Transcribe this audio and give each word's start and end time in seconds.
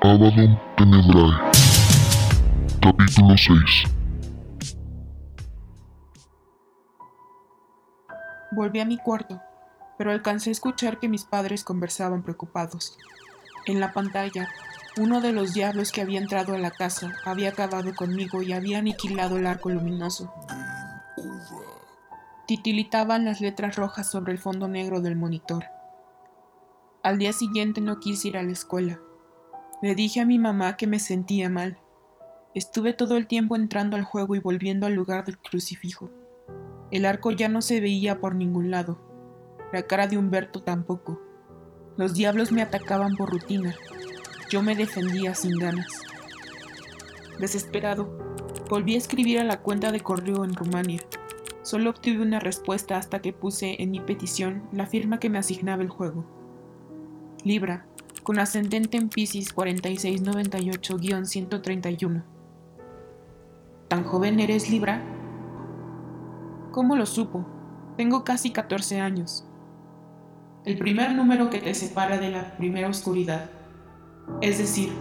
Abaddon 0.00 0.56
Tenebrae 0.76 1.50
Capítulo 2.80 3.36
6 3.36 3.64
Volví 8.52 8.78
a 8.78 8.84
mi 8.84 8.96
cuarto, 8.98 9.42
pero 9.98 10.12
alcancé 10.12 10.50
a 10.50 10.52
escuchar 10.52 11.00
que 11.00 11.08
mis 11.08 11.24
padres 11.24 11.64
conversaban 11.64 12.22
preocupados. 12.22 12.96
En 13.66 13.80
la 13.80 13.92
pantalla, 13.92 14.48
uno 14.98 15.20
de 15.20 15.32
los 15.32 15.52
diablos 15.52 15.90
que 15.90 16.00
había 16.00 16.20
entrado 16.20 16.54
a 16.54 16.58
la 16.58 16.70
casa 16.70 17.14
había 17.24 17.48
acabado 17.48 17.92
conmigo 17.96 18.40
y 18.42 18.52
había 18.52 18.78
aniquilado 18.78 19.36
el 19.36 19.48
arco 19.48 19.68
luminoso. 19.68 20.32
Titilitaban 22.46 23.24
las 23.24 23.40
letras 23.40 23.74
rojas 23.74 24.08
sobre 24.08 24.32
el 24.32 24.38
fondo 24.38 24.68
negro 24.68 25.00
del 25.00 25.16
monitor. 25.16 25.64
Al 27.02 27.18
día 27.18 27.32
siguiente 27.32 27.80
no 27.80 27.98
quise 27.98 28.28
ir 28.28 28.38
a 28.38 28.44
la 28.44 28.52
escuela. 28.52 29.00
Le 29.80 29.94
dije 29.94 30.20
a 30.20 30.26
mi 30.26 30.40
mamá 30.40 30.76
que 30.76 30.88
me 30.88 30.98
sentía 30.98 31.48
mal. 31.48 31.78
Estuve 32.52 32.94
todo 32.94 33.16
el 33.16 33.28
tiempo 33.28 33.54
entrando 33.54 33.96
al 33.96 34.02
juego 34.02 34.34
y 34.34 34.40
volviendo 34.40 34.86
al 34.86 34.94
lugar 34.94 35.24
del 35.24 35.38
crucifijo. 35.38 36.10
El 36.90 37.04
arco 37.04 37.30
ya 37.30 37.48
no 37.48 37.62
se 37.62 37.80
veía 37.80 38.18
por 38.18 38.34
ningún 38.34 38.72
lado. 38.72 38.98
La 39.72 39.82
cara 39.82 40.08
de 40.08 40.18
Humberto 40.18 40.62
tampoco. 40.62 41.20
Los 41.96 42.14
diablos 42.14 42.50
me 42.50 42.62
atacaban 42.62 43.14
por 43.14 43.30
rutina. 43.30 43.76
Yo 44.50 44.62
me 44.62 44.74
defendía 44.74 45.36
sin 45.36 45.58
ganas. 45.60 45.86
Desesperado, 47.38 48.08
volví 48.68 48.96
a 48.96 48.98
escribir 48.98 49.38
a 49.38 49.44
la 49.44 49.60
cuenta 49.60 49.92
de 49.92 50.00
correo 50.00 50.44
en 50.44 50.54
Rumania. 50.54 51.02
Solo 51.62 51.90
obtuve 51.90 52.20
una 52.20 52.40
respuesta 52.40 52.96
hasta 52.96 53.20
que 53.20 53.32
puse 53.32 53.80
en 53.80 53.92
mi 53.92 54.00
petición 54.00 54.68
la 54.72 54.86
firma 54.86 55.20
que 55.20 55.30
me 55.30 55.38
asignaba 55.38 55.82
el 55.82 55.88
juego. 55.88 56.24
Libra, 57.44 57.86
con 58.28 58.38
ascendente 58.40 58.98
en 58.98 59.08
Pisces 59.08 59.56
4698-131. 59.56 62.22
¿Tan 63.88 64.04
joven 64.04 64.38
eres, 64.38 64.68
Libra? 64.68 65.02
¿Cómo 66.70 66.94
lo 66.94 67.06
supo? 67.06 67.46
Tengo 67.96 68.24
casi 68.24 68.50
14 68.50 69.00
años. 69.00 69.46
El 70.66 70.76
primer 70.76 71.14
número 71.14 71.48
que 71.48 71.60
te 71.60 71.72
separa 71.72 72.18
de 72.18 72.30
la 72.30 72.54
primera 72.58 72.90
oscuridad, 72.90 73.48
es 74.42 74.58
decir, 74.58 74.92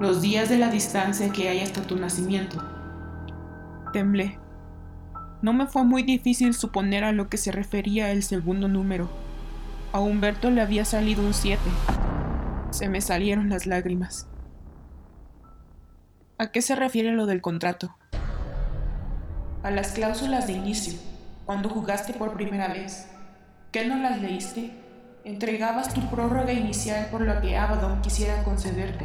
los 0.00 0.22
días 0.22 0.48
de 0.48 0.56
la 0.56 0.70
distancia 0.70 1.30
que 1.30 1.50
hay 1.50 1.60
hasta 1.60 1.82
tu 1.82 1.96
nacimiento. 1.96 2.56
Temblé. 3.92 4.38
No 5.42 5.52
me 5.52 5.66
fue 5.66 5.84
muy 5.84 6.04
difícil 6.04 6.54
suponer 6.54 7.04
a 7.04 7.12
lo 7.12 7.28
que 7.28 7.36
se 7.36 7.52
refería 7.52 8.12
el 8.12 8.22
segundo 8.22 8.66
número. 8.66 9.10
A 9.92 10.00
Humberto 10.00 10.50
le 10.50 10.62
había 10.62 10.86
salido 10.86 11.22
un 11.22 11.34
7. 11.34 11.60
Se 12.72 12.88
me 12.88 13.02
salieron 13.02 13.50
las 13.50 13.66
lágrimas. 13.66 14.26
¿A 16.38 16.50
qué 16.50 16.62
se 16.62 16.74
refiere 16.74 17.12
lo 17.12 17.26
del 17.26 17.42
contrato? 17.42 17.94
A 19.62 19.70
las 19.70 19.92
cláusulas 19.92 20.46
de 20.46 20.54
inicio, 20.54 20.98
cuando 21.44 21.68
jugaste 21.68 22.14
por 22.14 22.32
primera 22.32 22.68
vez. 22.68 23.08
¿Qué 23.72 23.84
no 23.84 23.98
las 23.98 24.22
leíste? 24.22 24.72
Entregabas 25.22 25.92
tu 25.92 26.00
prórroga 26.08 26.54
inicial 26.54 27.08
por 27.10 27.20
lo 27.20 27.38
que 27.42 27.58
Abaddon 27.58 28.00
quisiera 28.00 28.42
concederte. 28.42 29.04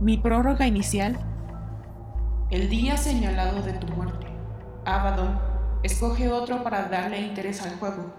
¿Mi 0.00 0.18
prórroga 0.18 0.66
inicial? 0.66 1.16
El 2.50 2.68
día 2.68 2.96
señalado 2.96 3.62
de 3.62 3.74
tu 3.74 3.86
muerte. 3.86 4.26
Abaddon 4.84 5.38
escoge 5.84 6.28
otro 6.32 6.64
para 6.64 6.88
darle 6.88 7.20
interés 7.20 7.62
al 7.62 7.76
juego. 7.76 8.12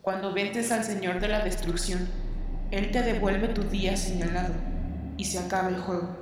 Cuando 0.00 0.32
vences 0.32 0.70
al 0.70 0.84
Señor 0.84 1.18
de 1.18 1.26
la 1.26 1.42
Destrucción, 1.42 2.08
Él 2.70 2.90
te 2.90 3.02
devuelve 3.02 3.48
tu 3.48 3.62
día 3.62 3.96
señalado 3.96 4.54
y 5.16 5.24
se 5.24 5.38
acaba 5.38 5.68
el 5.68 5.78
juego. 5.78 6.16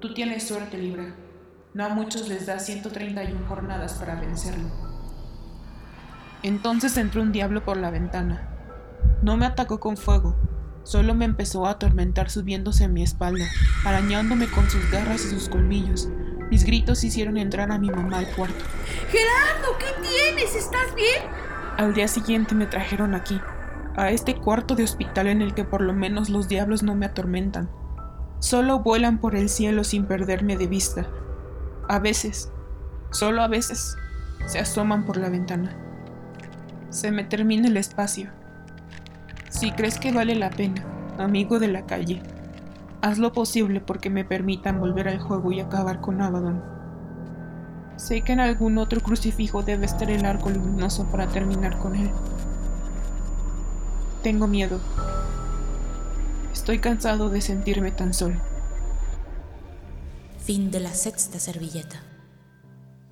Tú 0.00 0.14
tienes 0.14 0.46
suerte, 0.46 0.78
Libra. 0.78 1.14
No 1.74 1.84
a 1.84 1.88
muchos 1.90 2.28
les 2.28 2.46
da 2.46 2.58
131 2.58 3.46
jornadas 3.46 3.94
para 3.94 4.14
vencerlo. 4.20 4.68
Entonces 6.42 6.96
entró 6.96 7.22
un 7.22 7.32
diablo 7.32 7.64
por 7.64 7.76
la 7.76 7.90
ventana. 7.90 8.48
No 9.22 9.36
me 9.36 9.46
atacó 9.46 9.78
con 9.78 9.96
fuego, 9.96 10.36
solo 10.82 11.14
me 11.14 11.24
empezó 11.24 11.66
a 11.66 11.70
atormentar 11.70 12.30
subiéndose 12.30 12.84
a 12.84 12.88
mi 12.88 13.02
espalda, 13.02 13.46
arañándome 13.84 14.48
con 14.48 14.68
sus 14.68 14.90
garras 14.90 15.24
y 15.24 15.30
sus 15.30 15.48
colmillos. 15.48 16.08
Mis 16.50 16.64
gritos 16.64 17.04
hicieron 17.04 17.36
entrar 17.36 17.70
a 17.70 17.78
mi 17.78 17.90
mamá 17.90 18.18
al 18.18 18.26
cuarto. 18.28 18.64
Gerardo, 19.10 19.78
¿qué 19.78 19.86
tienes? 20.06 20.54
¿Estás 20.56 20.94
bien? 20.94 21.30
Al 21.78 21.94
día 21.94 22.08
siguiente 22.08 22.54
me 22.54 22.66
trajeron 22.66 23.14
aquí, 23.14 23.40
a 23.96 24.10
este 24.10 24.34
cuarto 24.34 24.74
de 24.74 24.84
hospital 24.84 25.26
en 25.26 25.42
el 25.42 25.54
que 25.54 25.64
por 25.64 25.80
lo 25.80 25.92
menos 25.92 26.30
los 26.30 26.48
diablos 26.48 26.82
no 26.82 26.94
me 26.94 27.06
atormentan. 27.06 27.70
Solo 28.38 28.80
vuelan 28.80 29.18
por 29.18 29.36
el 29.36 29.48
cielo 29.48 29.84
sin 29.84 30.06
perderme 30.06 30.56
de 30.56 30.66
vista. 30.66 31.06
A 31.88 31.98
veces, 31.98 32.50
solo 33.10 33.42
a 33.42 33.48
veces, 33.48 33.96
se 34.46 34.58
asoman 34.58 35.04
por 35.04 35.16
la 35.16 35.28
ventana. 35.28 35.76
Se 36.90 37.10
me 37.10 37.24
termina 37.24 37.68
el 37.68 37.76
espacio. 37.76 38.30
Si 39.48 39.70
crees 39.72 39.98
que 39.98 40.12
vale 40.12 40.34
la 40.34 40.50
pena, 40.50 40.84
amigo 41.18 41.58
de 41.58 41.68
la 41.68 41.86
calle, 41.86 42.22
haz 43.02 43.18
lo 43.18 43.32
posible 43.32 43.80
porque 43.80 44.10
me 44.10 44.24
permitan 44.24 44.80
volver 44.80 45.08
al 45.08 45.20
juego 45.20 45.52
y 45.52 45.60
acabar 45.60 46.00
con 46.00 46.20
Abaddon. 46.20 46.62
Sé 47.96 48.22
que 48.22 48.32
en 48.32 48.40
algún 48.40 48.78
otro 48.78 49.00
crucifijo 49.00 49.62
debe 49.62 49.86
estar 49.86 50.10
el 50.10 50.24
arco 50.24 50.50
luminoso 50.50 51.06
para 51.10 51.28
terminar 51.28 51.78
con 51.78 51.94
él. 51.94 52.10
Tengo 54.22 54.46
miedo. 54.46 54.78
Estoy 56.52 56.78
cansado 56.78 57.28
de 57.28 57.40
sentirme 57.40 57.90
tan 57.90 58.14
solo. 58.14 58.36
Fin 60.38 60.70
de 60.70 60.78
la 60.78 60.94
sexta 60.94 61.40
servilleta. 61.40 62.04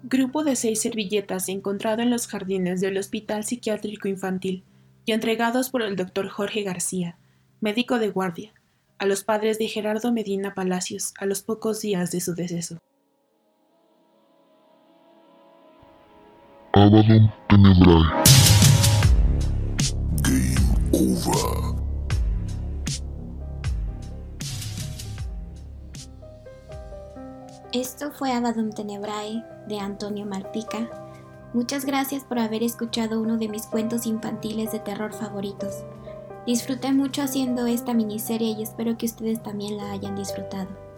Grupo 0.04 0.44
de 0.44 0.54
seis 0.54 0.80
servilletas 0.80 1.48
encontrado 1.48 2.02
en 2.02 2.10
los 2.10 2.28
jardines 2.28 2.80
del 2.80 2.96
Hospital 2.96 3.42
Psiquiátrico 3.42 4.06
Infantil 4.06 4.62
y 5.04 5.12
entregados 5.12 5.70
por 5.70 5.82
el 5.82 5.96
doctor 5.96 6.28
Jorge 6.28 6.62
García, 6.62 7.18
médico 7.60 7.98
de 7.98 8.10
guardia, 8.10 8.54
a 8.98 9.06
los 9.06 9.24
padres 9.24 9.58
de 9.58 9.66
Gerardo 9.66 10.12
Medina 10.12 10.54
Palacios 10.54 11.12
a 11.18 11.26
los 11.26 11.42
pocos 11.42 11.80
días 11.80 12.12
de 12.12 12.20
su 12.20 12.34
deceso. 12.34 12.78
Abaddon 16.72 17.32
Tenebrae 17.48 18.49
Esto 27.72 28.10
fue 28.10 28.32
Abaddon 28.32 28.70
Tenebrae 28.70 29.42
de 29.66 29.78
Antonio 29.78 30.26
Malpica. 30.26 30.90
Muchas 31.54 31.86
gracias 31.86 32.24
por 32.24 32.38
haber 32.38 32.62
escuchado 32.62 33.20
uno 33.20 33.38
de 33.38 33.48
mis 33.48 33.66
cuentos 33.66 34.04
infantiles 34.06 34.72
de 34.72 34.80
terror 34.80 35.14
favoritos. 35.14 35.84
Disfruté 36.46 36.92
mucho 36.92 37.22
haciendo 37.22 37.66
esta 37.66 37.94
miniserie 37.94 38.56
y 38.58 38.62
espero 38.62 38.98
que 38.98 39.06
ustedes 39.06 39.42
también 39.42 39.78
la 39.78 39.92
hayan 39.92 40.16
disfrutado. 40.16 40.89